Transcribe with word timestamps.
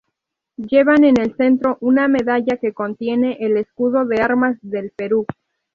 Lleva 0.57 0.95
en 0.95 1.19
el 1.21 1.35
centro 1.37 1.77
una 1.79 2.07
medalla 2.07 2.57
que 2.57 2.73
contiene 2.73 3.37
el 3.39 3.55
Escudo 3.55 4.03
de 4.03 4.19
Armas 4.19 4.57
del 4.63 4.89
Perú. 4.89 5.27